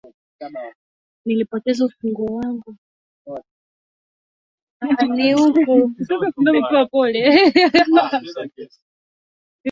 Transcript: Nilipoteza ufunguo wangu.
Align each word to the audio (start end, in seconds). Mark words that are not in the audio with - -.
Nilipoteza 1.25 1.81
ufunguo 1.85 2.35
wangu. 2.37 2.75